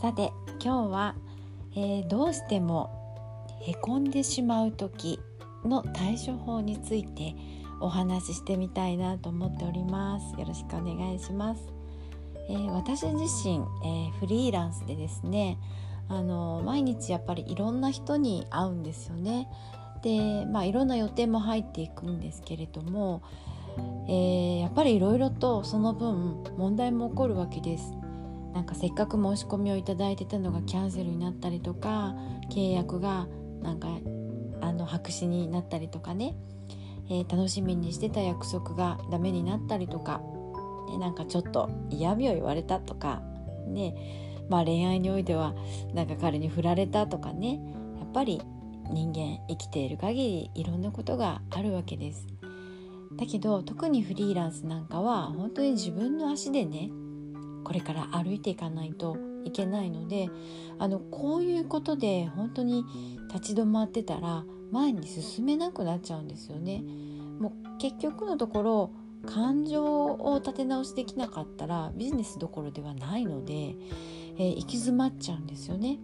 [0.00, 1.14] さて今日は、
[1.74, 2.88] えー、どうしても
[3.62, 5.18] へこんでしまう時
[5.64, 7.34] の対処法について
[7.80, 10.38] お話ししてみたいなと思っております。
[10.38, 11.62] よろしくお願いします、
[12.48, 15.58] えー、私自身、えー、フリーランスでですね
[16.08, 19.48] あの毎日やっぱりいろんな人に会うんですよね。
[20.02, 23.20] でまあいろんな予定も入っていくんですけれども、
[24.06, 27.94] えー、やっぱりいろいろとその分問題も起こるわけです。
[28.54, 32.14] なんかせっかく申し込みをいただいてたのがキャンセルになったりとか
[32.50, 33.28] 契約が
[33.62, 33.88] なんか
[34.60, 36.34] あの白紙になったりとかね、
[37.10, 40.20] えー、楽しみにしてた約束がダメになったりとか、
[40.88, 43.22] ね、なんかちょっと嫌味を言われたとか。
[43.66, 43.94] ね
[44.48, 45.54] まあ恋愛においては
[45.92, 47.60] なんか彼に振られたとかね。
[47.98, 48.40] やっぱり
[48.90, 52.26] 人間生きている限りいろんなことがあるわけです。
[53.18, 56.90] だけど特にフリーランスなんかは本当に自分の足でね
[57.68, 60.30] これから歩いていかないといけないので
[60.78, 62.86] あのこういうことで本当に
[63.30, 64.42] 立ち止まってたら
[64.72, 66.82] 前に進めなくなっちゃうんですよね。
[67.38, 68.90] もう結局のところ
[69.26, 75.98] 感情を立て直しできなかったらビジネスどころではないので、えー、行き詰まっちゃうんですよね。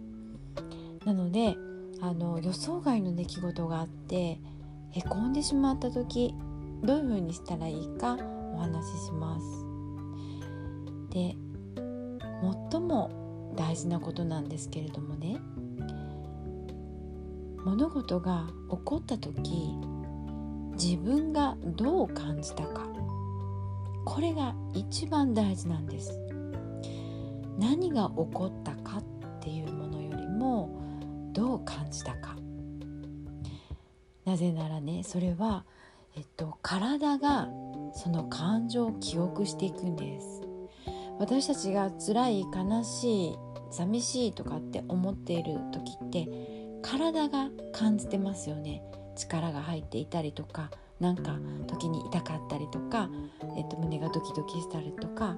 [1.03, 1.57] なので
[1.99, 4.39] あの予想外の出来事があって
[4.91, 6.35] へこんでしまった時
[6.83, 8.19] どういうふうにしたらいいか
[8.53, 9.65] お話しします。
[11.09, 11.35] で
[12.71, 15.39] 最も大事なことなんですけれどもね。
[17.63, 19.73] 物事が起こった時
[20.73, 22.85] 自分がどう感じたか。
[24.05, 26.19] これが一番大事なんです。
[27.57, 29.03] 何が起こったかっ
[29.39, 30.69] ていうものよりも
[31.33, 32.35] どう感じたか。
[34.25, 35.65] なぜならねそれは、
[36.15, 37.47] えっと、体が
[37.93, 40.44] その感情を記憶していくんです。
[41.19, 43.35] 私たちが辛い悲しい
[43.71, 46.27] 寂しいとかって思っている時って
[46.81, 48.83] 体が感じてますよね。
[49.15, 53.09] 力が入っていたりとかなんか時に痛かったりとか、
[53.57, 55.35] えっと、胸がドキドキしたりとか。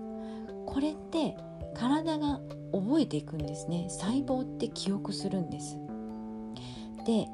[0.67, 1.35] これって
[1.73, 2.39] 体が
[2.73, 3.87] 覚えていくんですね。
[3.89, 5.79] 細胞って記憶するんです。
[7.05, 7.27] で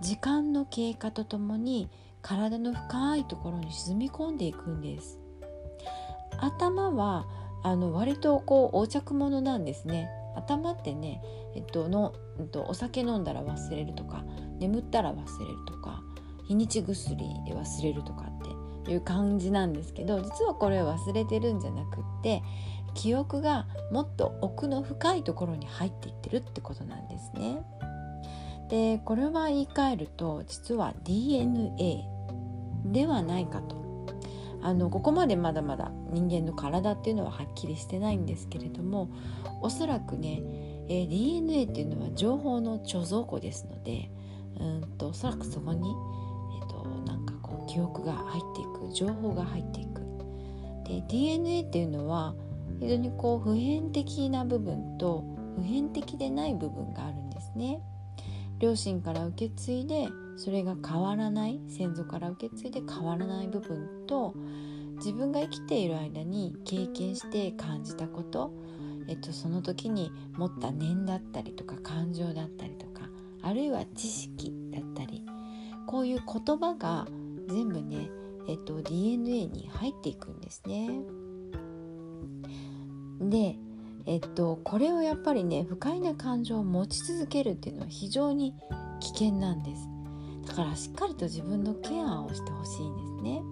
[0.00, 1.88] 時間の経過とともに
[2.20, 5.18] 体の深いところに沈み込んでいくんです。
[6.38, 7.26] 頭は
[7.64, 11.20] あの割とこう横着者なんですね頭ってね、
[11.54, 14.24] えっとのえっと、お酒飲んだら忘れるとか
[14.58, 16.02] 眠ったら忘れるとか
[16.46, 17.16] 日にち薬
[17.46, 22.42] で忘れるとかっていう感じなんですけど実はこれ忘れてるんじゃなくって
[22.94, 27.58] 記憶がもっと奥の深いところに入っていってるってことなんですね。
[28.68, 32.04] でこれは言い換えると実は DNA
[32.86, 33.83] ではないかと
[34.64, 39.10] あのここまでまだまだ人間の体っていうのははっきりしてないんですけれども
[39.60, 40.40] おそらくね、
[40.88, 44.10] えー、DNA っていうのは情報の貯蔵庫ですので
[44.58, 45.90] うんとおそらくそこに、
[46.60, 50.00] えーと、なんかこう記憶が入っていく情報が入っていく
[50.88, 52.34] で DNA っていうのは
[52.80, 55.24] 非常にこう普遍的な部分と
[55.56, 57.80] 普遍的でない部分があるんですね。
[58.60, 64.34] 両親から受け継いでそれが変わらない先祖から受け継いで変わらない部分と
[64.96, 68.52] 自分が生きている間に経験して感じたこと、
[69.08, 73.08] えっと、その時に持った念だったりとか感情だったりとか
[73.42, 75.24] あるいは知識だったり
[75.86, 77.06] こういう言葉が
[77.48, 78.10] 全部ね、
[78.48, 81.00] えっと、DNA に入っていくんですね。
[83.20, 83.56] で
[84.06, 88.54] えっと、これをやっぱりね不快な感情を持ち続けるっていうのは非常に
[89.00, 89.88] 危険なんです
[90.54, 93.42] からしっかりと自分のケアをしてほしいんですね。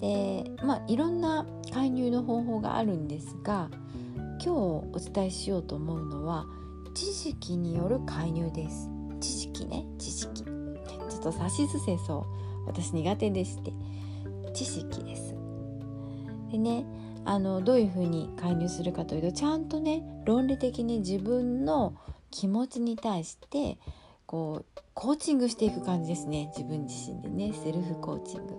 [0.00, 3.70] でまあいろんな介入の方法があるんですが
[4.14, 6.46] 今日お伝えしようと思うのは
[6.94, 8.90] 知識による介入です。
[9.20, 9.84] 知識ね。
[9.98, 10.44] 知識。
[10.44, 12.26] ちょっとさしすせそ
[12.64, 12.66] う。
[12.66, 13.72] 私苦手でして。
[14.54, 15.34] 知識です。
[16.50, 16.86] でね
[17.24, 21.94] あのどういうふうに介入するかというとちゃんとね論理的に自分の
[22.30, 23.78] 気持ちに対して
[24.26, 26.50] こうコーチングしていく感じですね。
[26.56, 27.52] 自分自身でね。
[27.52, 28.54] セルフコーチング。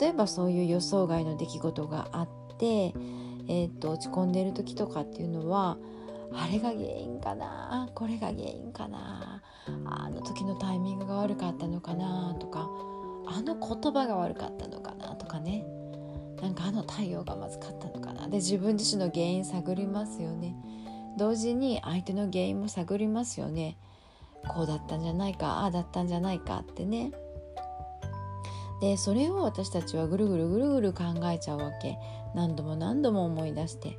[0.00, 2.94] 例えばそういう予想外の出来事があって、
[3.48, 5.76] えー、っと落ち込んでる時とかっていうのは
[6.32, 7.90] あれが原因かな？
[7.94, 9.42] これが原因かな？
[9.86, 12.36] あの時のタイミングが悪かったのかな？
[12.38, 12.68] とか
[13.26, 15.16] あの言葉が悪かったのかな？
[15.16, 15.64] とかね。
[16.40, 18.28] なんかあの対応がまずかったのかな？
[18.28, 20.54] で自分自身の原因探りますよね。
[21.16, 23.76] 同時に相手の原因も探りますよね。
[24.46, 27.12] こうだったんじゃないかああだったんじゃないかってね。
[28.80, 31.96] でそれを私たちはぐるぐるぐるぐる考えちゃうわけ。
[32.34, 33.98] 何度も何度も思い出して。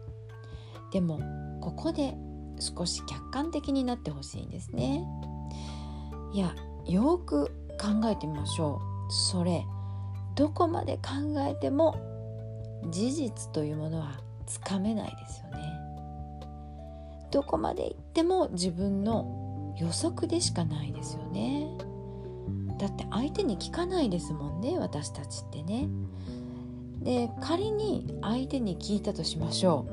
[0.91, 1.19] でも
[1.61, 2.15] ここで
[2.59, 5.05] 少し客観的になってほしいんですね。
[6.33, 6.55] いや
[6.85, 7.47] よく
[7.79, 9.11] 考えてみましょう。
[9.11, 9.65] それ
[10.35, 11.97] どこまで考えても
[12.89, 15.59] 事実というものはつかめないですよね。
[17.31, 19.48] どこまで行っても自分の
[19.79, 21.67] 予測でしかないですよね。
[22.77, 25.89] だって相手に聞かないですもんね私たちってね。
[27.01, 29.85] で仮に相手に聞いたとしましょ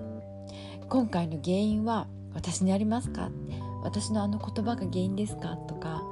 [0.83, 0.87] う。
[0.89, 3.31] 今回の原因は私にありますか？
[3.83, 5.57] 私のあの言葉が原因ですか？
[5.69, 6.03] とか、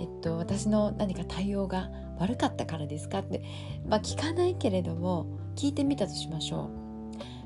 [0.00, 3.20] えっと、私の何か対応が悪かったからですか？
[3.20, 3.42] って、
[3.86, 5.26] まあ、聞かないけれども
[5.56, 6.70] 聞いてみたとしましょ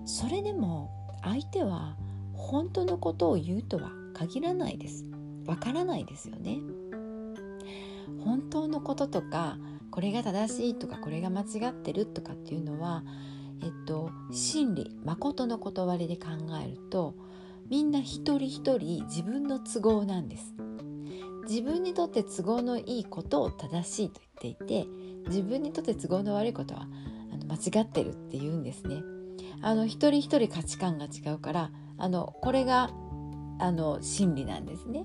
[0.04, 0.08] う。
[0.08, 0.90] それでも
[1.22, 1.96] 相手は
[2.34, 5.04] 本当のことを言うとは限らないです。
[5.50, 6.60] わからないですよね。
[8.24, 9.58] 本当のこととか
[9.90, 13.02] これが正しいとかこれが間違ってるとかっていうのは
[13.60, 16.28] えっと真理誠の断りで考
[16.64, 17.16] えると
[17.68, 20.54] みんな一人一人自分の都合なんです。
[21.48, 24.86] 自分にとって都合のいいことを正しいと言っていて
[25.26, 26.86] 自分にとって都合の悪いことは
[27.32, 29.02] あの間違ってるって言うんですね。
[29.62, 32.90] あの一人一人価値観が違うからあのこれが
[33.58, 35.04] あの真理なんですね。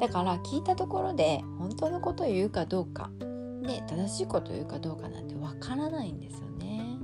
[0.00, 3.10] だから聞いたところで本当のことを言うかどうか
[3.66, 6.98] ね、正しいことを言うかどうかなんてわからないんですよね。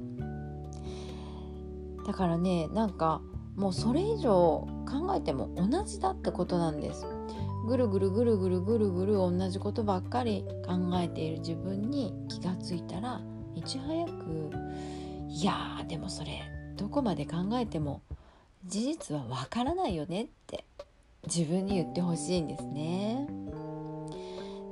[2.07, 3.21] だからねなんか
[3.57, 7.05] もうそれ以上考えても同じだってことなんです。
[7.67, 13.21] ぐるぐるぐるぐるぐるぐる同じことばっかり考えている自分に気がついたら
[13.55, 14.51] いち早く
[15.29, 16.43] いやでもそれ
[16.77, 18.03] どこまで考えても
[18.65, 20.65] 事実はわからないよねって
[21.27, 23.27] 自分に言ってほしいんですね。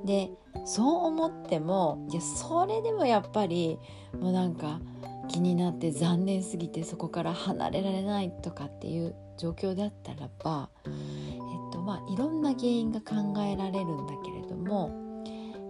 [0.04, 0.30] で
[0.64, 3.78] そう思ってもいやそれでもやっぱり
[4.18, 4.80] もうなんか
[5.28, 15.22] 気になって残念すぎてそこから離れられないとかっていう状況だったらば、えっとまあ、いろんな原因が考えられるんだけれども、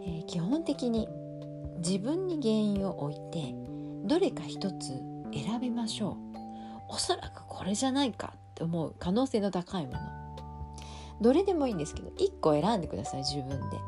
[0.03, 1.09] えー、基本的に
[1.79, 3.55] 自分に原因を置いて
[4.05, 4.89] どれか一つ
[5.33, 6.17] 選びましょ
[6.89, 10.20] うおそらくこれじゃないかって思う可能性の高いもの
[11.21, 13.79] どれでもいいんですけど1個選んでください自分で。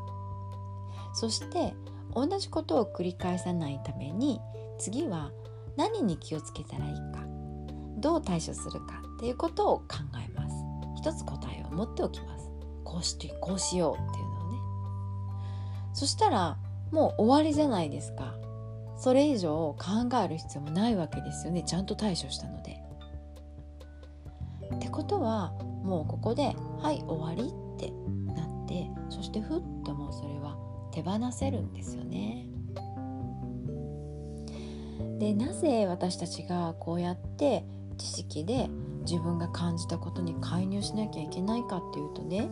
[1.15, 1.75] そして
[2.15, 4.41] 同じことを繰り返さないために
[4.79, 5.31] 次は
[5.77, 7.27] 何に気をつけたらいいか
[7.99, 9.87] どう対処するかっていうことを考
[10.23, 10.55] えます。
[10.97, 12.51] 一つ答えを持っておきます。
[12.85, 14.59] こうしてこうしようっていうのをね。
[15.95, 16.59] そしたら
[16.91, 18.35] もう終わりじゃないですか。
[18.97, 21.63] それ以上考える必要もないわけですよね。
[21.63, 22.83] ちゃんと対処したので。
[24.75, 25.53] ってことは
[25.83, 27.93] もうここで「はい終わり」って
[28.35, 30.57] なってそしてふっともうそれは
[30.91, 32.49] 手放せるんですよね。
[35.19, 37.65] でなぜ私たちがこうやって
[37.97, 38.69] 知識で
[39.05, 42.49] 自分が感じたことに介入しなきゃいけないかっていうとね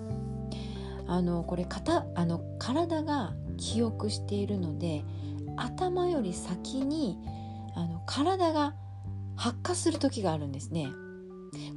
[1.07, 1.67] あのこれ
[2.15, 5.05] あの体が記憶しているので
[5.57, 7.19] 頭より先に
[7.75, 8.75] あの体が
[9.37, 10.89] 発火する時があるんですね。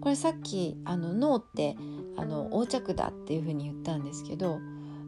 [0.02, 1.76] これさっきあの脳って
[2.18, 4.60] あの横着だっていうふうに言ったんですけど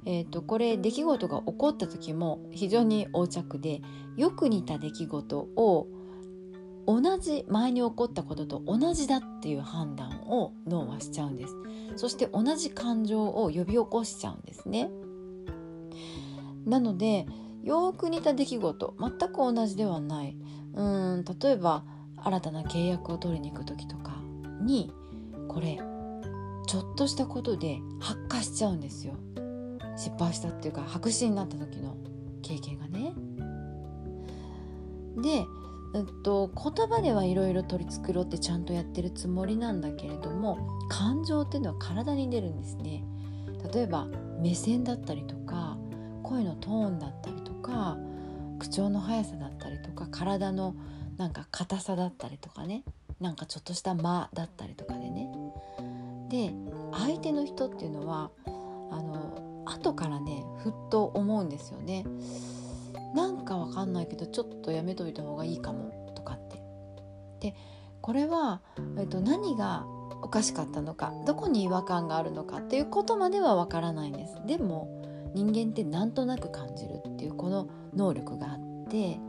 [0.06, 3.82] えーと、これ出来事が起こった時も非常に横着で
[4.16, 5.88] よく似た出来事を
[6.88, 11.56] 同じ前に起こったことと同じだっていう判断を脳はしちゃうんです。
[11.96, 14.92] そして同じ感情を呼び起こしちゃうんですね。
[16.68, 17.26] なので
[17.64, 20.38] よく似た出来事全く同じではない。
[20.76, 21.84] うん例えば
[22.18, 24.15] 新たな契約を取りに行く時とか
[24.62, 24.92] に
[25.48, 25.80] これ
[26.68, 29.14] ちょっとしたことで発火しちゃうんですよ
[29.96, 31.96] 失敗したっていうか白紙になった時の
[32.42, 33.14] 経験がね。
[35.18, 35.30] で、
[35.96, 40.58] えっと、言葉ではいろいろ取り繕ってちゃんとやってるつもりなんだけれども
[40.90, 43.04] 感情っていうのは体に出るんですね。
[43.74, 44.08] 例えば
[44.40, 45.78] 目線だったりとか
[46.24, 47.98] 声のトーンだったりとか
[48.60, 50.76] 口調の速さだったりとか体の
[51.18, 52.84] なんか硬さだったりとかね
[53.20, 55.30] なんかちょっとした間だったりとかでね。
[56.30, 56.54] で
[56.92, 58.32] 相手の人っていうのは
[58.92, 62.06] あの後からねふっと思うんですよね。
[63.14, 66.62] なんかわかんないけどちょっとやめといた方がいいかもとかって。
[67.40, 67.56] で
[68.02, 68.62] これは、
[69.00, 69.86] えっと、何が
[70.22, 74.36] おかしかったのかどこに違和感があるのかっていうことまではわからないんです。
[74.46, 74.90] でも
[75.34, 79.20] 人間ってなんとなく感じるっていうこの能力があって。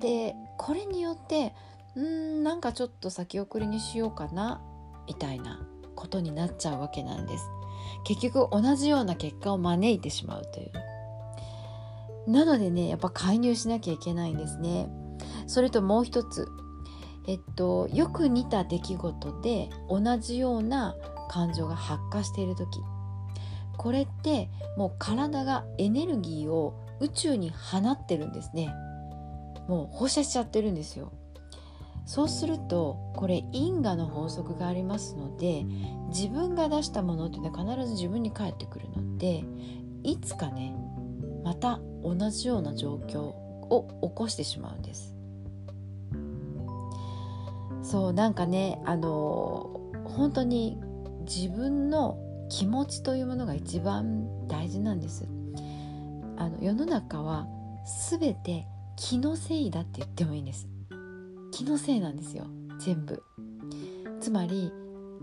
[0.00, 1.54] でこれによって
[1.96, 4.60] うんなんかちょっと先送りにしようかな
[5.06, 5.66] みたいな
[5.96, 7.44] ことになっちゃうわけなんです。
[8.04, 10.72] 結局同じような結果を招いてしまうという。
[12.30, 14.88] なのでねやっぱ介入しなきゃいけないんですね。
[15.46, 16.48] それともう一つ
[17.26, 20.96] えっとよく似た出来事で同じような
[21.28, 22.80] 感情が発火している時。
[23.76, 28.72] これってもう体がエネルギーを宇宙に放ってるんですね。
[29.68, 31.12] もう放射しちゃってるんですよ。
[32.10, 35.62] そうするとこれ因果の法則がありますので
[36.08, 39.44] 自分が出したものっていうのは必ず自分に返ってくるので
[40.02, 40.74] いつかね
[41.44, 45.14] また同じような状況を起こしてしまうんです。
[47.80, 50.80] そうなんかねあの本当に
[51.28, 55.28] 自分の気持ちというものが一番大事なんです。
[56.36, 57.46] あの世の中は
[58.10, 60.66] 全て気のせいだって言ってもいいんです。
[61.60, 62.46] 気のせいなんですよ。
[62.78, 63.22] 全部。
[64.18, 64.72] つまり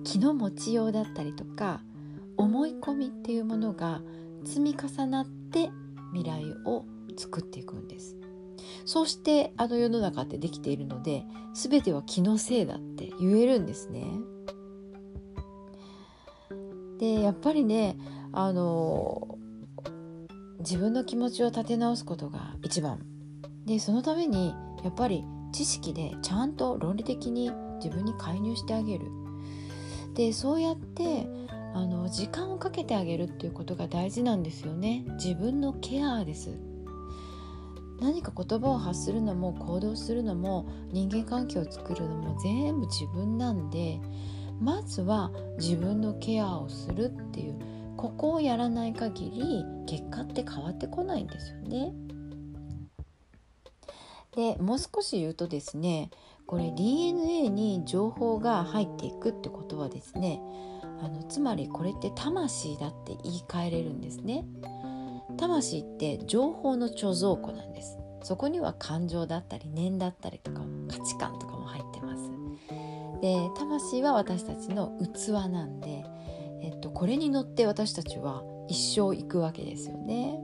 [0.03, 1.81] 気の持ちようだったりとか
[2.37, 4.03] 思い込みっていうものが
[4.45, 5.71] 積み重なって
[6.13, 6.85] 未来を
[7.17, 8.17] 作っていくんです。
[8.85, 11.25] そうしてあの世の中ってできているので
[11.55, 14.05] 全ては気のせいだって言えるんですね。
[16.99, 17.97] でやっぱりね
[18.31, 19.39] あの
[20.59, 22.99] 自分の気持ちを立て直すことが一番。
[23.65, 24.53] でそのために
[24.83, 25.25] やっぱり
[25.57, 27.51] 知識でちゃんと論理的に
[27.83, 29.07] 自分に介入してあげる。
[30.13, 31.27] でそうやって
[31.73, 35.03] あの時間をかけてあげるっていうことが大事なんですよね。
[35.13, 36.59] 自分のケアです。
[37.99, 43.99] 何か言葉を発するのも行動するのも人間関係を作るのも全部自分なんで
[44.61, 47.55] まずは自分のケアをするっていう
[47.97, 51.95] ここをやらない限り結果って変わってこないんですよね。
[54.35, 56.11] でもう少し言うとですね
[56.45, 60.41] これ DNA に情報が入っていくってことはですね
[61.01, 64.45] あのつまりこれって魂だって言い換えれるんですね。
[65.37, 67.97] 魂って情報の貯蔵庫なんです。
[68.23, 72.31] そこには感情だったり念だったりとか価値観とかも入ってます。
[73.21, 76.05] で魂は私たちの器なんで、
[76.61, 80.39] えっと、これに乗って私たちは一生行くわけですよね。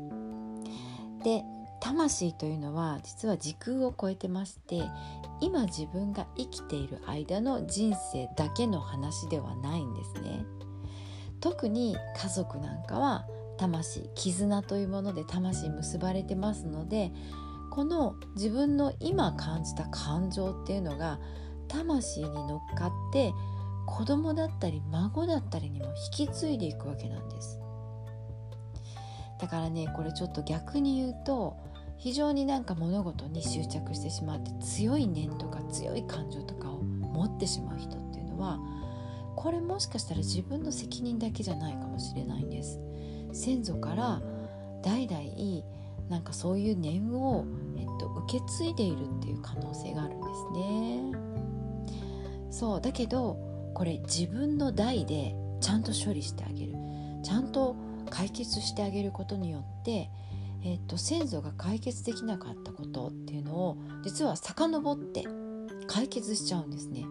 [1.24, 1.44] で
[1.84, 4.84] 魂というのは実は時空を超えてまして
[5.42, 10.46] 今自分が生きている間の人生だけの話ではないんですね。
[11.42, 17.12] 特に家族なんかは魂絆というもので魂結ばれてますので
[17.70, 21.20] この自分の今感じた感情っていうのが
[21.68, 23.34] 魂に乗っかって
[23.86, 25.88] 子供だったり孫だったりにも
[26.18, 27.60] 引き継いでいくわけなんです。
[29.38, 31.73] だからねこれちょっと逆に言うと
[32.03, 38.60] 非常になんか物事に執着してしまって強い念とか強い感情とかを持ってしまう人っていうのは
[39.38, 42.77] これもしかしたら自分の責任だけじゃないかもしれないんです。
[43.31, 44.22] 先祖から
[44.81, 45.63] 代々
[46.10, 47.45] なんかそういう念を、
[47.77, 51.12] えっと、受け継いでいるっていう可能性があるんですね。
[52.51, 53.38] そうだけど
[53.74, 56.74] これ自分の代でちゃんと処理してあげる。
[57.24, 57.77] ちゃんと
[58.10, 60.10] 解決してあげることによって
[60.65, 65.25] えーと、先祖が解決できなかったことっていうのを実は遡って
[65.88, 67.05] 解決しちゃうんですね。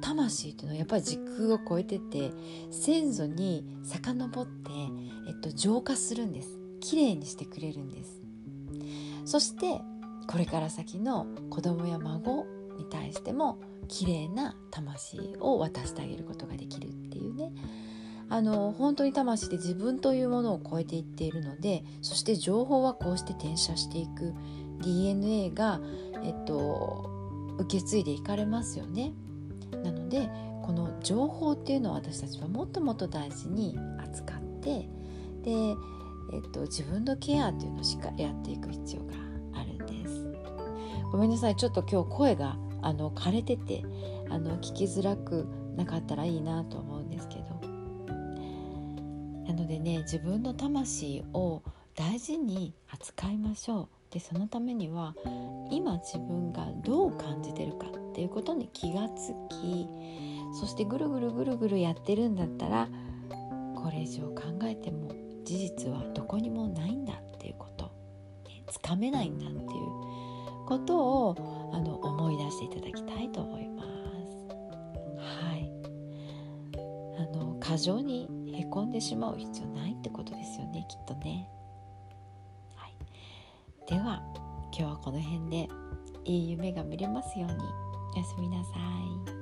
[0.00, 2.30] 魂っていうのはやっぱり時空を超えてて
[2.70, 4.70] 先祖に遡って、
[5.28, 6.58] えっと、浄化するんです。
[6.80, 8.20] きれいにしてくれるんです。
[9.24, 9.80] そして
[10.26, 12.46] これから先の子供や孫
[12.78, 17.52] に対してもきれいな魂を渡してあげることができるっていうね。
[18.30, 24.34] あの本当に魂で自分というものを超えていっているのでそして情報はこうして転写していく
[24.82, 25.80] DNA が、
[26.22, 27.10] えっと、
[27.58, 29.12] 受け継いでいかれますよね。
[29.82, 30.30] なので
[30.62, 34.88] この情報っていうのを私たちはもっともっと大事に扱って
[35.42, 35.50] で、
[36.32, 39.14] えっと、自分のケアっていうのをしっかりやっていく必要が
[39.54, 40.26] あるんです。
[41.10, 43.82] ごめんなさいちょっと今日声があの枯れてて
[44.28, 47.37] あの聞きづらくなかったらいいなと思うんですけど
[49.68, 51.62] でね自分の魂を
[51.94, 53.88] 大事に扱いましょう。
[54.12, 55.14] でそのためには
[55.70, 59.86] 今自分がどう感じてるかっていうことに気がつき
[60.58, 62.88] そしてぐるぐるぐるぐるやってるんだったら
[63.76, 65.10] これ以上考えても
[65.44, 67.78] 事実はどこにもないんだっていうこと。
[68.70, 69.64] つかめないんだっていう
[70.66, 73.88] ことをあの思い出していただきたいと思います。
[75.18, 75.70] はい。
[77.18, 81.48] あの過剰にへこんでしまう必要ないってことですよねきっとね。
[82.74, 82.94] はい、
[83.86, 84.22] では
[84.72, 85.68] 今日はこの辺で
[86.24, 87.56] いい夢が見れますように
[88.14, 89.37] おやすみなさい。